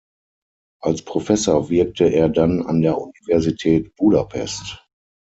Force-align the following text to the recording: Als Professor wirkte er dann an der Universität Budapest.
Als 0.81 1.05
Professor 1.05 1.69
wirkte 1.69 2.05
er 2.05 2.27
dann 2.27 2.63
an 2.65 2.81
der 2.81 2.99
Universität 2.99 3.93
Budapest. 3.97 4.83